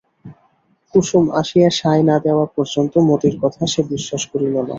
কুসুম 0.93 1.25
আসিয়া 1.39 1.69
সায় 1.79 2.03
না 2.09 2.15
দেওয়া 2.25 2.45
পর্যন্ত 2.55 2.93
মতির 3.09 3.35
কথা 3.43 3.63
সে 3.73 3.81
বিশ্বাস 3.91 4.23
করিল 4.31 4.55
না। 4.57 4.69